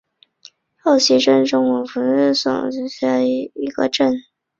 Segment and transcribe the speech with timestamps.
[0.81, 4.23] 后溪镇是中国福建省厦门市集美区下辖的一个镇。